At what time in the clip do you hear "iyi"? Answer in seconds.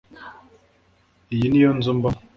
1.33-1.45